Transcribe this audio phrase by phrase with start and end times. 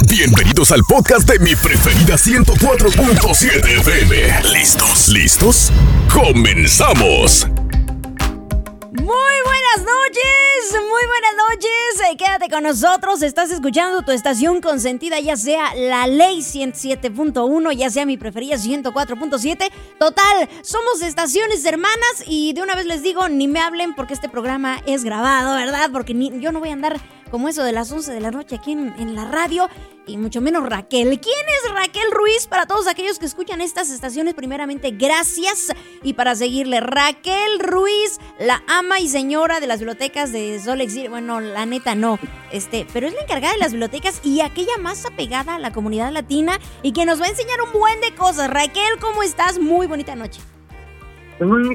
[0.00, 4.42] Bienvenidos al podcast de mi preferida 104.7 FM.
[4.50, 5.08] ¿Listos?
[5.08, 5.70] ¿Listos?
[6.10, 7.46] ¡Comenzamos!
[7.46, 12.10] Muy buenas noches, muy buenas noches.
[12.10, 13.22] Eh, quédate con nosotros.
[13.22, 19.70] Estás escuchando tu estación consentida, ya sea la ley 107.1, ya sea mi preferida 104.7.
[19.98, 24.30] Total, somos estaciones hermanas y de una vez les digo, ni me hablen porque este
[24.30, 25.90] programa es grabado, ¿verdad?
[25.92, 26.98] Porque yo no voy a andar
[27.32, 29.66] como eso de las 11 de la noche aquí en, la radio
[30.06, 31.18] y mucho menos Raquel.
[31.18, 32.46] ¿Quién es Raquel Ruiz?
[32.46, 35.72] Para todos aquellos que escuchan estas estaciones, primeramente, gracias.
[36.02, 41.08] Y para seguirle, Raquel Ruiz, la ama y señora de las bibliotecas de Solex.
[41.08, 42.18] Bueno, la neta no,
[42.52, 46.12] este, pero es la encargada de las bibliotecas y aquella más apegada a la comunidad
[46.12, 48.50] latina y que nos va a enseñar un buen de cosas.
[48.50, 49.58] Raquel, ¿cómo estás?
[49.58, 50.42] Muy bonita noche.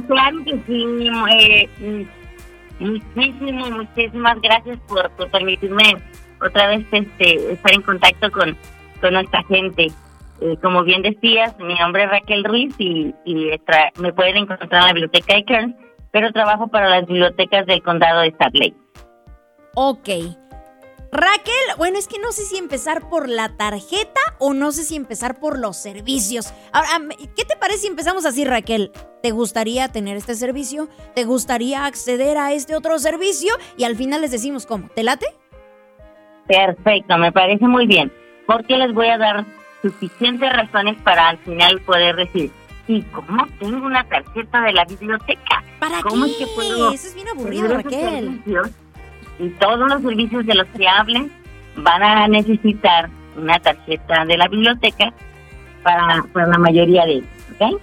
[0.08, 2.08] Claro que sí, eh,
[2.80, 5.98] muchísimas, muchísimas gracias por, por permitirme
[6.42, 8.58] otra vez este, estar en contacto con,
[9.02, 9.92] con nuestra gente.
[10.40, 13.52] Eh, como bien decías, mi nombre es Raquel Ruiz y, y
[14.00, 15.76] me pueden encontrar en la biblioteca de Kern,
[16.12, 18.76] pero trabajo para las bibliotecas del condado de Lake.
[19.74, 20.10] Ok.
[21.12, 24.96] Raquel, bueno, es que no sé si empezar por la tarjeta o no sé si
[24.96, 26.54] empezar por los servicios.
[26.74, 26.90] Ahora,
[27.36, 28.92] ¿qué te parece si empezamos así, Raquel?
[29.24, 30.90] ¿Te gustaría tener este servicio?
[31.16, 33.54] ¿Te gustaría acceder a este otro servicio?
[33.78, 34.90] Y al final les decimos cómo.
[34.90, 35.28] ¿Te late?
[36.48, 38.12] Perfecto, me parece muy bien.
[38.46, 39.46] Porque les voy a dar
[39.82, 42.52] suficientes razones para al final poder decir,
[42.88, 45.64] ¿y cómo tengo una tarjeta de la biblioteca?
[45.80, 46.32] ¿Para ¿Cómo qué?
[46.32, 48.42] Es que puedo Eso es bien aburrido, Raquel.
[49.40, 51.32] Y todos los servicios de los que hablen
[51.78, 55.14] van a necesitar una tarjeta de la biblioteca
[55.84, 57.28] para, para la mayoría de ellos,
[57.60, 57.80] ¿ok?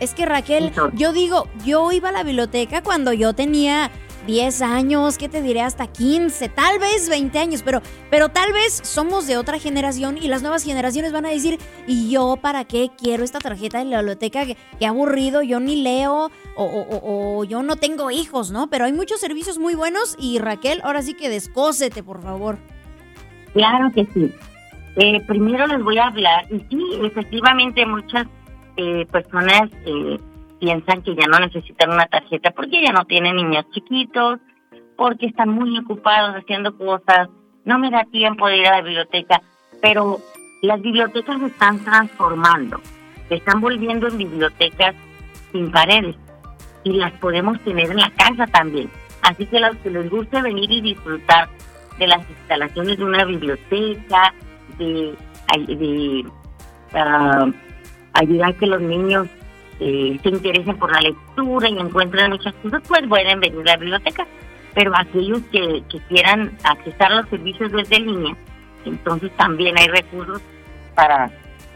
[0.00, 3.90] Es que Raquel, yo digo, yo iba a la biblioteca cuando yo tenía
[4.28, 5.62] 10 años, ¿qué te diré?
[5.62, 10.28] Hasta 15, tal vez 20 años, pero, pero tal vez somos de otra generación y
[10.28, 13.98] las nuevas generaciones van a decir, ¿y yo para qué quiero esta tarjeta de la
[13.98, 14.44] biblioteca?
[14.44, 18.68] Qué, aburrido, yo ni leo o, yo no tengo hijos, ¿no?
[18.68, 22.58] Pero hay muchos servicios muy buenos y Raquel, ahora sí que descósete, por favor.
[23.52, 24.32] Claro que sí.
[24.96, 28.26] Eh, primero les voy a hablar, y sí, efectivamente muchas
[28.76, 29.70] eh, personas...
[29.86, 30.18] Eh,
[30.58, 34.40] piensan que ya no necesitan una tarjeta porque ya no tienen niños chiquitos,
[34.96, 37.28] porque están muy ocupados haciendo cosas,
[37.64, 39.40] no me da tiempo de ir a la biblioteca,
[39.80, 40.18] pero
[40.62, 42.80] las bibliotecas se están transformando,
[43.28, 44.94] se están volviendo en bibliotecas
[45.52, 46.16] sin paredes
[46.84, 48.90] y las podemos tener en la casa también.
[49.22, 51.48] Así que a los que les guste venir y disfrutar
[51.98, 54.32] de las instalaciones de una biblioteca,
[54.78, 55.14] de,
[55.66, 56.24] de
[56.94, 57.52] uh,
[58.14, 59.28] ayudar a que los niños
[59.80, 63.76] eh, se interesen por la lectura y encuentran muchas cosas, pues pueden venir a la
[63.76, 64.26] biblioteca.
[64.74, 68.36] Pero aquellos que, quieran accesar los servicios desde línea,
[68.84, 70.40] entonces también hay recursos
[70.94, 71.30] para,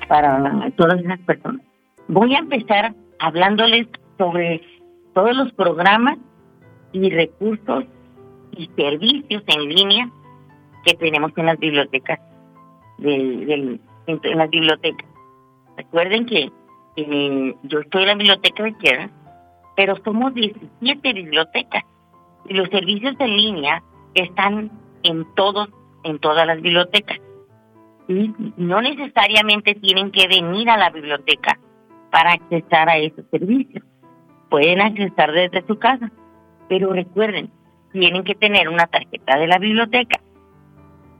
[0.07, 1.63] para todas esas personas.
[2.09, 3.89] Voy a empezar hablándoles
[4.19, 4.61] sobre
[5.15, 6.19] todos los programas
[6.93, 7.85] y recursos
[8.57, 10.11] y servicios en línea
[10.85, 12.21] que tenemos en las bibliotecas
[12.99, 15.09] de, en las bibliotecas.
[15.77, 16.51] Recuerden que
[16.97, 19.11] eh, yo estoy en la biblioteca de Quiera,
[19.77, 21.85] pero somos 17 bibliotecas
[22.49, 23.83] y los servicios en línea
[24.15, 24.71] están
[25.03, 25.69] en todos,
[26.05, 27.19] en todas las bibliotecas.
[28.09, 31.59] Y no necesariamente tienen que venir a la biblioteca
[32.11, 33.83] para accesar a esos servicios.
[34.53, 36.13] Pueden accesar desde su casa,
[36.69, 37.51] pero recuerden,
[37.91, 40.21] tienen que tener una tarjeta de la biblioteca.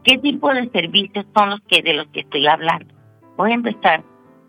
[0.05, 2.93] ¿Qué tipo de servicios son los que de los que estoy hablando?
[3.39, 4.03] Voy a empezar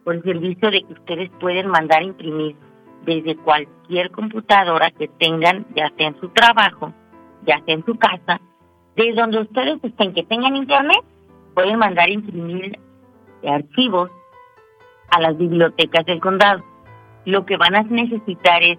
[0.03, 2.57] por el servicio de que ustedes pueden mandar imprimir
[3.05, 6.93] desde cualquier computadora que tengan, ya sea en su trabajo,
[7.45, 8.41] ya sea en su casa,
[8.97, 11.05] desde donde ustedes estén, que tengan internet,
[11.53, 12.77] pueden mandar imprimir
[13.47, 14.11] archivos
[15.09, 16.72] a las bibliotecas del condado.
[17.25, 18.77] Lo que van a necesitar es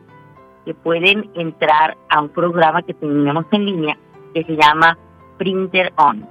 [0.64, 3.98] que pueden entrar a un programa que tenemos en línea
[4.34, 4.98] que se llama
[5.38, 6.26] Printer On.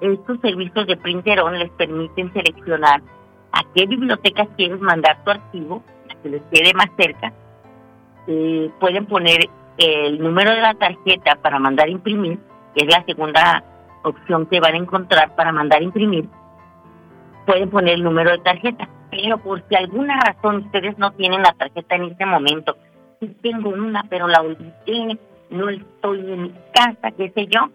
[0.00, 3.02] Estos servicios de Printer On les permiten seleccionar
[3.52, 7.32] a qué bibliotecas quieres mandar tu archivo, la que les quede más cerca.
[8.26, 9.48] Eh, pueden poner
[9.78, 12.38] el número de la tarjeta para mandar imprimir,
[12.74, 13.64] que es la segunda
[14.04, 16.28] opción que van a encontrar para mandar imprimir.
[17.46, 21.52] Pueden poner el número de tarjeta, pero por si alguna razón ustedes no tienen la
[21.52, 22.76] tarjeta en este momento,
[23.20, 25.18] si tengo una, pero la olvidé,
[25.50, 27.68] no estoy en mi casa, qué sé yo,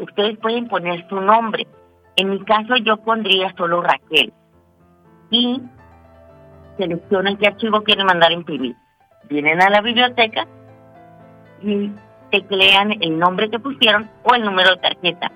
[0.00, 1.66] ustedes pueden poner su nombre.
[2.16, 4.32] En mi caso yo pondría solo Raquel
[5.30, 5.60] y
[6.76, 8.74] seleccionan qué archivo quieren mandar a imprimir.
[9.28, 10.46] Vienen a la biblioteca
[11.62, 11.92] y
[12.30, 15.30] teclean el nombre que pusieron o el número de tarjeta.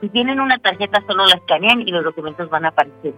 [0.00, 3.14] Si tienen una tarjeta, solo la escanean y los documentos van a aparecer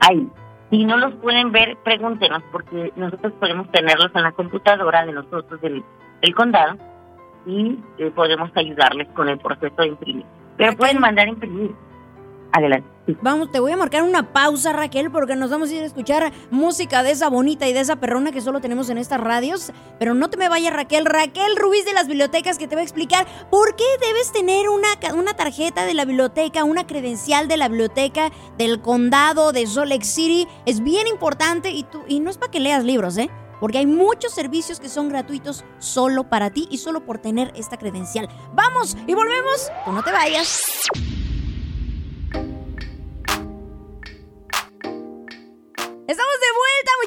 [0.00, 0.28] ahí.
[0.72, 5.60] Si no los pueden ver, pregúntenos, porque nosotros podemos tenerlos en la computadora de nosotros
[5.60, 5.84] del,
[6.34, 6.78] condado
[7.44, 10.24] y eh, podemos ayudarles con el proceso de imprimir.
[10.56, 11.72] Pero pueden mandar imprimir
[12.52, 12.86] Adelante.
[13.20, 16.32] Vamos, te voy a marcar una pausa, Raquel, porque nos vamos a ir a escuchar
[16.50, 19.72] música de esa bonita y de esa perrona que solo tenemos en estas radios.
[19.98, 21.06] Pero no te me vayas, Raquel.
[21.06, 24.88] Raquel Ruiz de las bibliotecas que te va a explicar por qué debes tener una,
[25.14, 30.04] una tarjeta de la biblioteca, una credencial de la biblioteca del condado de Salt Lake
[30.04, 30.46] City.
[30.66, 33.30] Es bien importante y, tú, y no es para que leas libros, ¿eh?
[33.60, 37.78] porque hay muchos servicios que son gratuitos solo para ti y solo por tener esta
[37.78, 38.28] credencial.
[38.54, 39.70] Vamos y volvemos.
[39.84, 40.62] Tú no te vayas.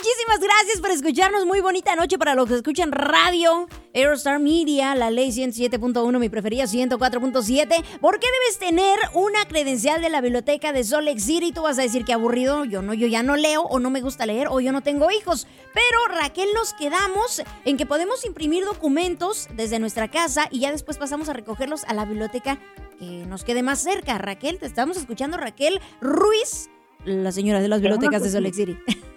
[0.06, 1.46] Muchísimas gracias por escucharnos.
[1.48, 3.68] Muy bonita noche para los que escuchan radio.
[3.94, 7.84] Aerostar Media, la ley 107.1, mi preferida 104.7.
[8.02, 11.52] ¿Por qué debes tener una credencial de la biblioteca de Salt Lake City?
[11.52, 14.02] Tú vas a decir que aburrido, yo no, yo ya no leo o no me
[14.02, 15.48] gusta leer o yo no tengo hijos.
[15.74, 21.00] Pero Raquel nos quedamos en que podemos imprimir documentos desde nuestra casa y ya después
[21.00, 22.60] pasamos a recogerlos a la biblioteca
[23.00, 24.19] que nos quede más cerca.
[24.19, 26.69] Raquel, te estamos escuchando, Raquel Ruiz
[27.06, 28.78] la señora de las bibliotecas de Salt City.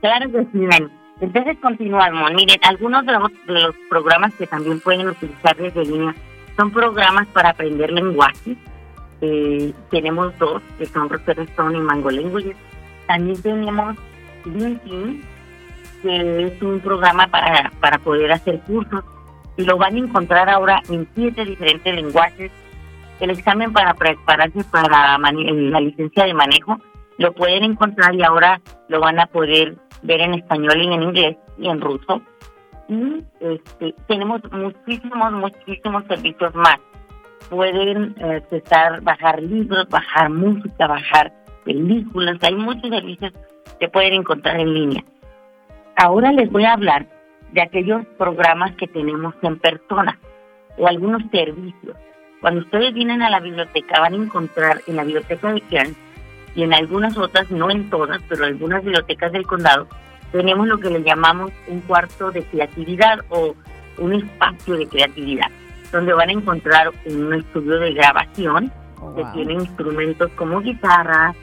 [0.00, 0.88] Claro que sí,
[1.20, 2.32] Entonces continuamos.
[2.32, 6.14] Miren, algunos de los, programas que también pueden utilizar desde línea
[6.56, 8.56] son programas para aprender lenguaje.
[9.20, 12.56] Eh, tenemos dos, que son Rosetta Stone y Mango Languages.
[13.06, 13.96] También tenemos
[14.46, 15.22] LinkedIn,
[16.02, 19.04] que es un programa para, para poder hacer cursos.
[19.58, 22.50] Y lo van a encontrar ahora en siete diferentes lenguajes.
[23.20, 26.78] El examen para prepararse para la licencia de manejo
[27.18, 31.36] lo pueden encontrar y ahora lo van a poder ver en español y en inglés
[31.58, 32.22] y en ruso.
[32.88, 36.78] Y este, tenemos muchísimos, muchísimos servicios más.
[37.48, 38.42] Pueden eh,
[39.02, 41.32] bajar libros, bajar música, bajar
[41.64, 42.38] películas.
[42.42, 43.32] Hay muchos servicios
[43.78, 45.04] que pueden encontrar en línea.
[45.96, 47.06] Ahora les voy a hablar
[47.52, 50.18] de aquellos programas que tenemos en persona
[50.78, 51.96] o algunos servicios.
[52.40, 55.94] Cuando ustedes vienen a la biblioteca van a encontrar en la biblioteca de Kern
[56.54, 59.86] y en algunas otras, no en todas, pero en algunas bibliotecas del condado,
[60.32, 63.54] tenemos lo que le llamamos un cuarto de creatividad o
[63.98, 65.50] un espacio de creatividad,
[65.92, 71.36] donde van a encontrar un estudio de grabación oh, que tiene instrumentos como guitarras,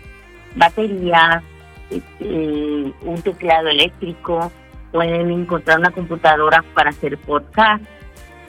[0.55, 1.43] baterías,
[1.89, 4.51] este, un teclado eléctrico,
[4.91, 7.83] pueden encontrar una computadora para hacer podcast,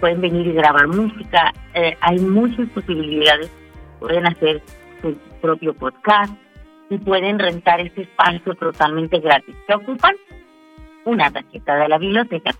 [0.00, 3.50] pueden venir y grabar música, eh, hay muchas posibilidades,
[3.99, 4.62] pueden hacer
[5.02, 6.32] su propio podcast,
[6.90, 9.55] y pueden rentar ese espacio totalmente gratis.
[9.67, 10.14] ¿Qué ocupan?
[11.05, 12.52] Una tarjeta de la biblioteca.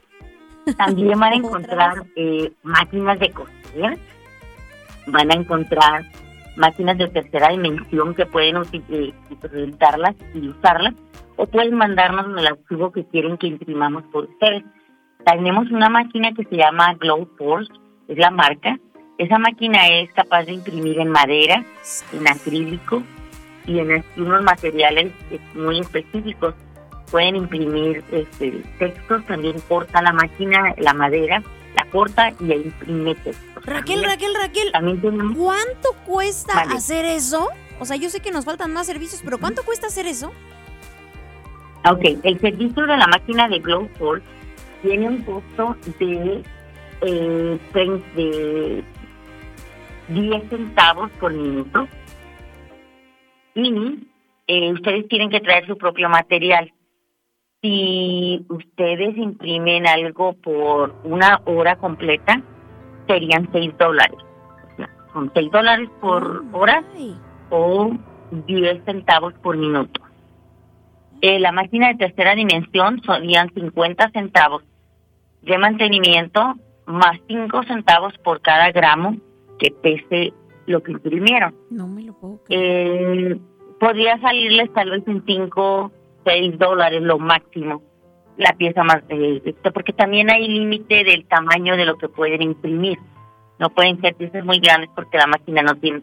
[0.77, 3.99] También van a encontrar eh, máquinas de coser,
[5.07, 6.05] van a encontrar
[6.57, 10.95] máquinas de tercera dimensión que pueden eh, utilizarlas y usarlas,
[11.37, 14.65] o pueden mandarnos el archivo que quieren que imprimamos por ustedes.
[15.25, 17.73] Tenemos una máquina que se llama Glow Force,
[18.09, 18.77] es la marca.
[19.19, 21.65] Esa máquina es capaz de imprimir en madera,
[22.13, 23.03] en acrílico,
[23.69, 26.55] y en unos materiales eh, muy específicos.
[27.11, 31.43] Pueden imprimir este, textos, también corta la máquina, la madera,
[31.75, 33.65] la corta y ahí imprime textos.
[33.65, 34.73] Raquel, Raquel, Raquel,
[35.37, 37.49] ¿cuánto cuesta hacer eso?
[37.81, 40.33] O sea, yo sé que nos faltan más servicios, pero ¿cuánto cuesta hacer eso?
[41.89, 44.25] Ok, el servicio de la máquina de Glowforce
[44.83, 46.43] tiene un costo de,
[47.03, 47.59] eh,
[48.15, 48.85] de
[50.09, 51.89] 10 centavos por minuto
[53.67, 54.09] y
[54.47, 56.73] eh, ustedes tienen que traer su propio material.
[57.61, 62.41] Si ustedes imprimen algo por una hora completa,
[63.09, 64.19] serían 6 dólares.
[65.13, 66.85] son 6 dólares por hora
[67.51, 67.91] o
[68.31, 70.01] 10 centavos por minuto.
[71.21, 74.63] Eh, la máquina de tercera dimensión serían 50 centavos
[75.43, 76.55] de mantenimiento
[76.87, 79.17] más 5 centavos por cada gramo
[79.59, 80.33] que pese
[80.69, 81.55] lo que imprimieron.
[81.71, 83.33] No me lo puedo creer.
[83.33, 83.41] Eh,
[83.81, 85.93] podría salirles tal vez en 5,
[86.25, 87.83] 6 dólares lo máximo
[88.39, 92.97] la pieza más, eh, porque también hay límite del tamaño de lo que pueden imprimir.
[93.59, 96.03] No pueden ser piezas muy grandes porque la máquina no tiene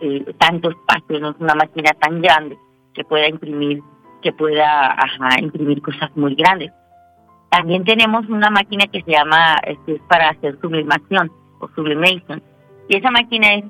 [0.00, 2.58] eh, tanto espacio, no es una máquina tan grande
[2.94, 3.80] que pueda imprimir,
[4.22, 4.96] que pueda
[5.40, 6.72] imprimir cosas muy grandes.
[7.48, 12.42] También tenemos una máquina que se llama, este, es para hacer sublimación o sublimation
[12.88, 13.64] y esa máquina es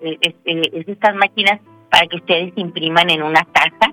[0.00, 3.92] eh, eh, es, estas máquinas para que ustedes impriman en una taza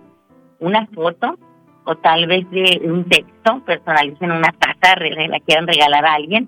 [0.59, 1.37] una foto
[1.83, 6.47] o tal vez de un texto, personalicen una taza, la quieran regalar a alguien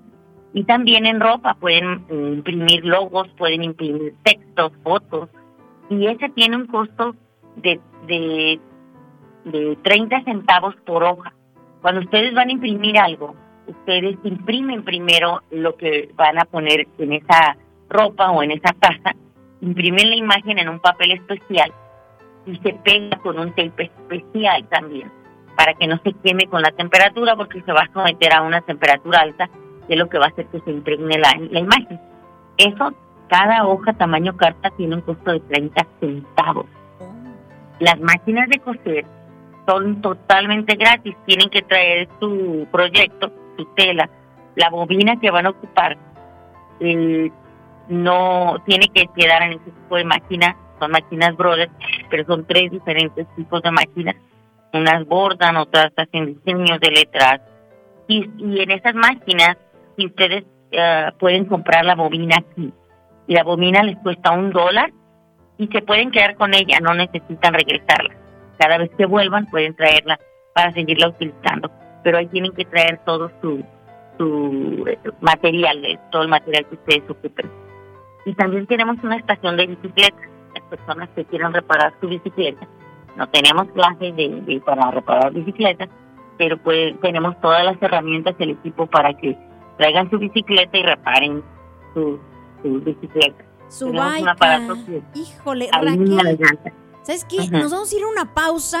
[0.52, 5.28] Y también en ropa pueden eh, imprimir logos, pueden imprimir textos, fotos,
[5.90, 7.14] y ese tiene un costo
[7.56, 8.60] de, de,
[9.44, 11.34] de 30 centavos por hoja.
[11.82, 13.34] Cuando ustedes van a imprimir algo,
[13.66, 17.56] ustedes imprimen primero lo que van a poner en esa
[17.94, 19.14] ropa o en esa taza,
[19.60, 21.72] imprimen la imagen en un papel especial
[22.46, 25.10] y se pega con un tape especial también
[25.56, 28.60] para que no se queme con la temperatura porque se va a someter a una
[28.60, 29.48] temperatura alta
[29.86, 32.00] que es lo que va a hacer que se impregne la, la imagen.
[32.56, 32.92] Eso,
[33.28, 36.66] cada hoja tamaño carta tiene un costo de 30 centavos.
[37.80, 39.04] Las máquinas de coser
[39.66, 44.08] son totalmente gratis, tienen que traer su proyecto, su tela,
[44.56, 45.96] la bobina que van a ocupar,
[46.80, 47.30] eh,
[47.88, 51.72] no tiene que quedar en ese tipo de máquina, son máquinas Brothers,
[52.10, 54.16] pero son tres diferentes tipos de máquinas,
[54.72, 57.40] unas bordan, otras hacen diseños de letras,
[58.08, 59.56] y, en esas máquinas,
[59.96, 62.72] si ustedes eh, pueden comprar la bobina aquí,
[63.26, 64.92] y la bobina les cuesta un dólar,
[65.56, 68.14] y se pueden quedar con ella, no necesitan regresarla.
[68.58, 70.18] Cada vez que vuelvan pueden traerla
[70.54, 71.70] para seguirla utilizando,
[72.02, 73.64] pero ahí tienen que traer todo su,
[74.18, 77.63] su eh, material, todo el material que ustedes ocupen.
[78.24, 80.30] Y también tenemos una estación de bicicletas.
[80.54, 82.66] Las personas que quieran reparar su bicicleta.
[83.16, 85.88] No tenemos clases de, para reparar bicicletas,
[86.36, 89.36] pero pues tenemos todas las herramientas, el equipo para que
[89.78, 91.42] traigan su bicicleta y reparen
[91.92, 92.18] su,
[92.62, 93.44] bicicleta.
[93.68, 94.26] Su bike.
[95.14, 96.38] Híjole, Raquel.
[97.02, 97.48] ¿Sabes qué?
[97.50, 98.80] Nos vamos a ir a una pausa.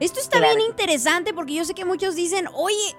[0.00, 2.96] Esto está bien interesante porque yo sé que muchos dicen, oye,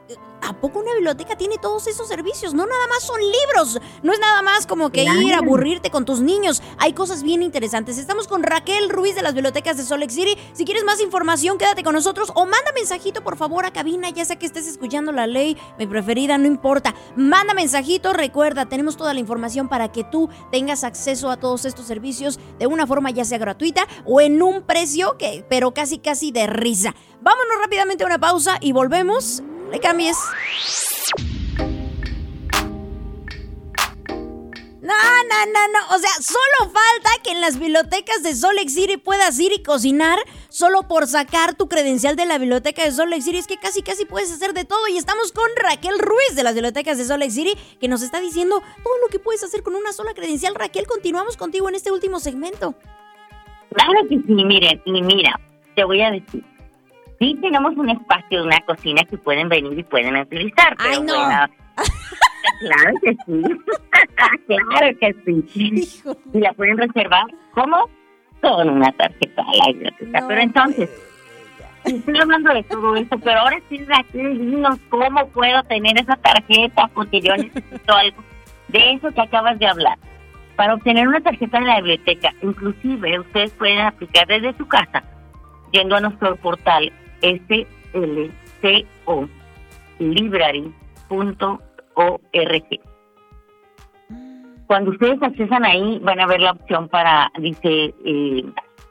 [0.50, 2.56] ¿A poco una biblioteca tiene todos esos servicios?
[2.56, 6.06] No nada más son libros, no es nada más como que ir a aburrirte con
[6.06, 6.64] tus niños.
[6.80, 8.00] Hay cosas bien interesantes.
[8.00, 10.36] Estamos con Raquel Ruiz de las bibliotecas de Salt Lake City.
[10.54, 14.26] Si quieres más información, quédate con nosotros o manda mensajito por favor a cabina, ya
[14.26, 16.96] sea que estés escuchando la ley, mi preferida, no importa.
[17.16, 21.86] Manda mensajito, recuerda, tenemos toda la información para que tú tengas acceso a todos estos
[21.86, 26.32] servicios de una forma ya sea gratuita o en un precio que pero casi casi
[26.32, 26.96] de risa.
[27.22, 30.18] Vámonos rápidamente a una pausa y volvemos le cambies.
[34.82, 35.96] No, no, no, no.
[35.96, 39.62] O sea, solo falta que en las bibliotecas de Salt Lake City puedas ir y
[39.62, 40.18] cocinar
[40.50, 43.38] solo por sacar tu credencial de la biblioteca de Salt Lake City.
[43.38, 44.88] Es que casi, casi puedes hacer de todo.
[44.88, 48.20] Y estamos con Raquel Ruiz de las bibliotecas de Salt Lake City, que nos está
[48.20, 50.56] diciendo todo lo que puedes hacer con una sola credencial.
[50.56, 52.74] Raquel, continuamos contigo en este último segmento.
[54.10, 55.40] Que y mira,
[55.76, 56.44] te voy a decir
[57.20, 60.76] sí tenemos un espacio de una cocina que pueden venir y pueden utilizar.
[60.80, 61.14] Ay, no.
[62.60, 63.44] claro que sí.
[64.48, 66.02] claro que sí.
[66.34, 67.90] Y la pueden reservar, ¿cómo?
[68.42, 70.26] Con una tarjeta biblioteca.
[70.28, 70.90] pero entonces,
[71.84, 76.90] estoy hablando de todo eso, pero ahora sí, Raquel, dinos cómo puedo tener esa tarjeta
[76.94, 78.24] porque yo necesito algo
[78.70, 79.98] de eso que acabas de hablar.
[80.56, 85.04] Para obtener una tarjeta de la biblioteca, inclusive ustedes pueden aplicar desde su casa,
[85.72, 89.30] yendo a nuestro portal slco
[90.00, 91.60] library.org.
[94.68, 98.44] Cuando ustedes accesan ahí, van a ver la opción para, dice, eh,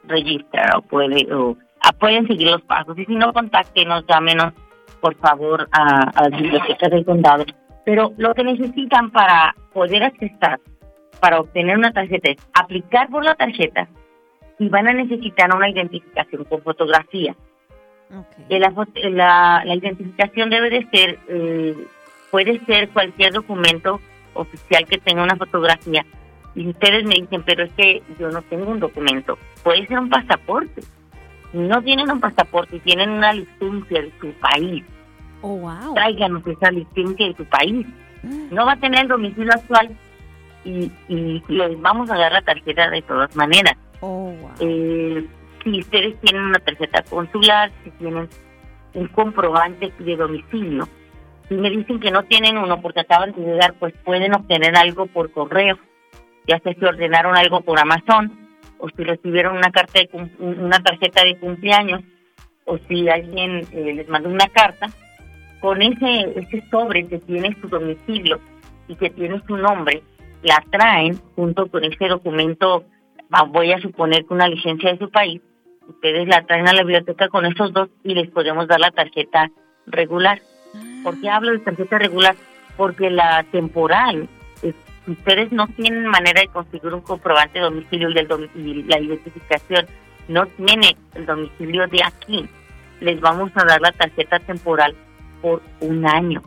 [0.03, 2.97] register o, puede, o ah, pueden seguir los pasos.
[2.97, 4.53] Y si no, contáctenos, llámenos,
[4.99, 7.45] por favor, a, a las bibliotecas del condado.
[7.85, 10.59] Pero lo que necesitan para poder accesar,
[11.21, 13.87] para obtener una tarjeta, es aplicar por la tarjeta
[14.59, 17.35] y van a necesitar una identificación con fotografía.
[18.49, 21.87] La, la, identificación debe de ser, eh,
[22.31, 23.99] puede ser cualquier documento
[24.33, 26.05] oficial que tenga una fotografía.
[26.55, 29.37] Y ustedes me dicen, pero es que yo no tengo un documento.
[29.63, 30.81] Puede ser un pasaporte.
[31.53, 34.83] no tienen un pasaporte y tienen una licencia de su país,
[35.41, 35.93] oh, wow.
[35.93, 37.85] tráiganos esa licencia de su país.
[38.23, 38.53] Mm.
[38.53, 39.95] No va a tener el domicilio actual
[40.65, 43.75] y, y les vamos a dar la tarjeta de todas maneras.
[44.01, 44.51] Oh, wow.
[44.59, 45.25] eh,
[45.63, 48.29] si ustedes tienen una tarjeta consular, si tienen
[48.93, 50.87] un comprobante de domicilio.
[51.47, 55.07] Si me dicen que no tienen uno porque acaban de llegar, pues pueden obtener algo
[55.07, 55.77] por correo.
[56.47, 58.31] Ya sea si ordenaron algo por Amazon,
[58.77, 62.01] o si recibieron una carta de una tarjeta de cumpleaños,
[62.65, 64.87] o si alguien eh, les mandó una carta,
[65.59, 68.39] con ese, ese sobre que tiene su domicilio
[68.87, 70.03] y que tiene su nombre,
[70.43, 72.85] la traen junto con ese documento,
[73.49, 75.41] voy a suponer que una licencia de su país,
[75.89, 79.49] ustedes la traen a la biblioteca con esos dos y les podemos dar la tarjeta
[79.87, 80.41] regular.
[81.03, 82.35] ¿Por qué hablo de tarjeta regular?
[82.77, 84.29] Porque la temporal,
[84.61, 84.73] si
[85.11, 89.87] ustedes no tienen manera de conseguir un comprobante de domicilio y, el domicilio, la identificación
[90.27, 92.47] no tiene el domicilio de aquí,
[93.01, 94.95] les vamos a dar la tarjeta temporal
[95.41, 96.41] por un año.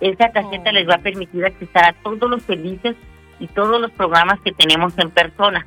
[0.00, 0.72] Esa tarjeta Oh.
[0.72, 2.96] les va a permitir accesar a todos los servicios
[3.38, 5.66] y todos los programas que tenemos en persona.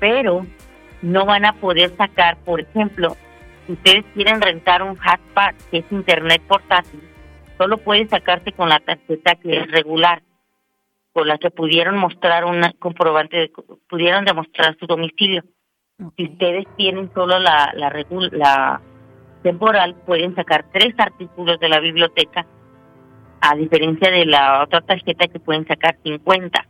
[0.00, 0.46] Pero
[1.02, 3.16] no van a poder sacar, por ejemplo,
[3.66, 7.02] si ustedes quieren rentar un hotspot, que es internet portátil,
[7.58, 10.22] solo puede sacarse con la tarjeta que es regular,
[11.12, 13.52] con la que pudieron mostrar un comprobante, de,
[13.88, 15.42] pudieron demostrar su domicilio.
[16.16, 17.92] Si ustedes tienen solo la, la,
[18.32, 18.80] la
[19.42, 22.46] temporal, pueden sacar tres artículos de la biblioteca,
[23.40, 26.66] a diferencia de la otra tarjeta que pueden sacar 50.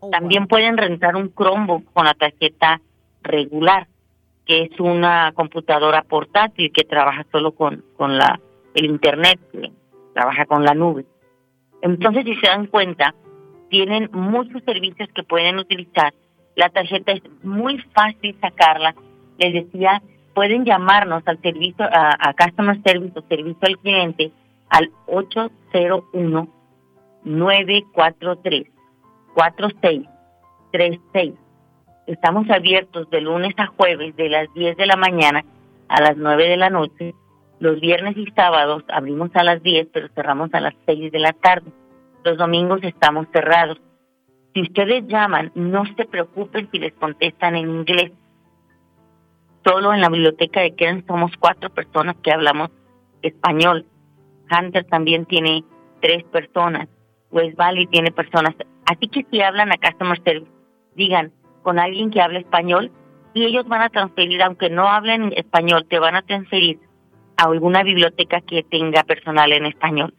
[0.00, 2.80] Oh, También pueden rentar un Chromebook con la tarjeta
[3.24, 3.88] regular,
[4.46, 8.40] que es una computadora portátil que trabaja solo con, con la,
[8.74, 9.40] el Internet,
[10.12, 11.04] trabaja con la nube.
[11.82, 13.14] Entonces, si se dan cuenta,
[13.68, 16.14] tienen muchos servicios que pueden utilizar.
[16.54, 18.94] La tarjeta es muy fácil sacarla.
[19.38, 20.02] Les decía,
[20.34, 24.30] pueden llamarnos al servicio, a, a Customer Service o servicio al cliente
[24.68, 26.48] al 801
[27.24, 28.66] 943
[29.34, 31.43] 4636.
[32.06, 35.42] Estamos abiertos de lunes a jueves de las 10 de la mañana
[35.88, 37.14] a las 9 de la noche.
[37.60, 41.32] Los viernes y sábados abrimos a las 10, pero cerramos a las 6 de la
[41.32, 41.72] tarde.
[42.22, 43.80] Los domingos estamos cerrados.
[44.52, 48.12] Si ustedes llaman, no se preocupen si les contestan en inglés.
[49.64, 52.68] Solo en la biblioteca de Kern somos cuatro personas que hablamos
[53.22, 53.86] español.
[54.50, 55.64] Hunter también tiene
[56.02, 56.86] tres personas.
[57.30, 58.54] West Valley tiene personas.
[58.84, 60.52] Así que si hablan a Customer Service,
[60.96, 61.32] digan
[61.64, 62.92] con alguien que hable español
[63.32, 66.78] y ellos van a transferir, aunque no hablen español, te van a transferir
[67.36, 70.14] a alguna biblioteca que tenga personal en español.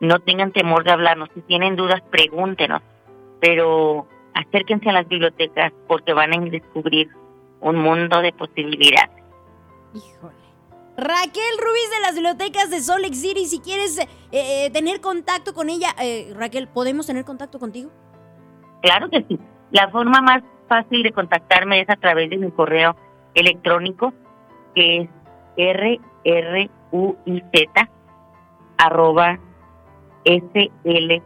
[0.00, 1.28] No tengan temor de hablarnos.
[1.34, 2.80] Si tienen dudas, pregúntenos.
[3.40, 7.08] Pero acérquense a las bibliotecas porque van a descubrir
[7.60, 9.22] un mundo de posibilidades.
[9.94, 10.34] Híjole.
[10.96, 15.52] Raquel Rubis de las bibliotecas de Salt Lake City, si quieres eh, eh, tener contacto
[15.52, 17.90] con ella, eh, Raquel, ¿podemos tener contacto contigo?
[18.80, 19.38] Claro que sí.
[19.72, 22.96] La forma más fácil de contactarme es a través de mi correo
[23.34, 24.14] electrónico,
[24.74, 25.08] que
[25.56, 26.00] es rruiz
[28.78, 29.38] arroba
[30.24, 31.22] slco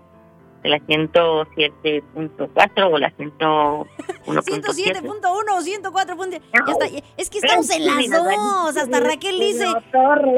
[0.65, 5.04] de la 107.4 o la 101.7.
[5.04, 6.17] 107.1 o 104.
[6.17, 6.86] punto- Ya está.
[7.17, 8.75] Es que estamos en las dos.
[8.78, 9.67] Hasta Raquel dice.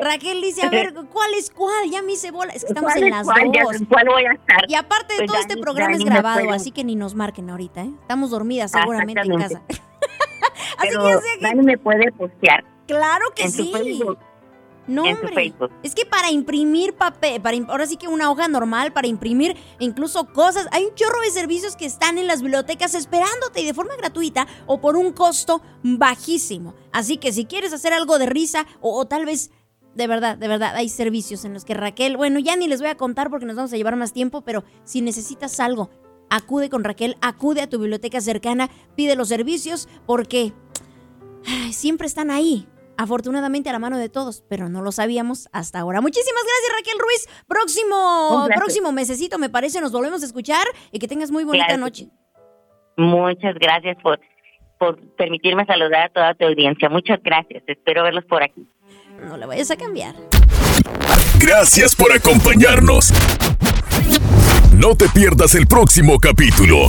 [0.02, 1.90] Raquel dice, a ver, ¿cuál es cuál?
[1.90, 2.52] Ya me hice bola.
[2.54, 3.52] Es que estamos ¿Cuál en las cuál?
[3.52, 3.78] Dos.
[3.90, 4.66] ¿Cuál voy a estar?
[4.68, 7.84] Y aparte de Pues todo este programa es grabado, así que ni nos marquen ahorita,
[7.84, 7.92] ¿eh?
[8.02, 9.62] Estamos dormidas seguramente en casa.
[10.78, 11.46] Así Pero que ya sé que.
[11.46, 13.72] Dani me puede postear Claro que en sí.
[13.74, 14.18] Facebook.
[14.88, 15.36] No, en su hombre.
[15.36, 15.72] Facebook.
[15.84, 20.26] Es que para imprimir papel, para ahora sí que una hoja normal, para imprimir incluso
[20.34, 23.96] cosas, hay un chorro de servicios que están en las bibliotecas esperándote y de forma
[23.98, 26.74] gratuita o por un costo bajísimo.
[26.92, 29.52] Así que si quieres hacer algo de risa o, o tal vez,
[29.94, 32.90] de verdad, de verdad, hay servicios en los que Raquel, bueno, ya ni les voy
[32.90, 35.90] a contar porque nos vamos a llevar más tiempo, pero si necesitas algo,
[36.30, 40.54] acude con Raquel, acude a tu biblioteca cercana, pide los servicios porque
[41.46, 42.68] ay, siempre están ahí.
[42.98, 46.02] Afortunadamente a la mano de todos, pero no lo sabíamos hasta ahora.
[46.02, 47.46] Muchísimas gracias Raquel Ruiz.
[47.48, 52.08] Próximo, próximo mesecito me parece, nos volvemos a escuchar y que tengas muy bonita noche.
[52.98, 54.20] Muchas gracias por,
[54.80, 56.90] por permitirme saludar a toda tu audiencia.
[56.90, 57.64] Muchas gracias.
[57.68, 58.68] Espero verlos por aquí.
[59.24, 60.16] No la vayas a cambiar.
[61.40, 63.14] Gracias por acompañarnos.
[64.74, 66.88] No te pierdas el próximo capítulo.